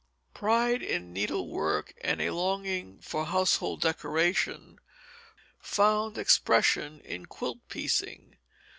[0.33, 4.79] Pride in needlework, and a longing for household decoration,
[5.59, 8.37] found expression in quilt piecing.